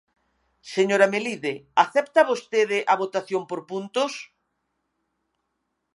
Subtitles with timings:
[0.75, 1.53] Señora Melide,
[1.83, 4.13] ¿acepta vostede a votación por puntos?